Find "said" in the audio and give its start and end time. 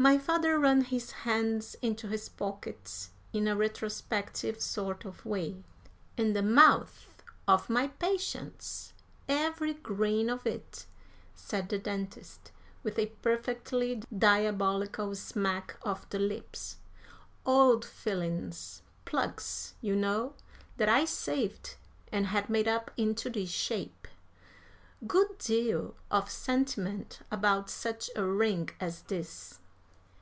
11.34-11.68